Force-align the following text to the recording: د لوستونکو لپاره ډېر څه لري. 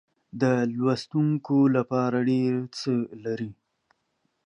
د 0.41 0.43
لوستونکو 0.75 1.57
لپاره 1.75 2.17
ډېر 2.29 2.53
څه 2.79 2.93
لري. 3.23 3.51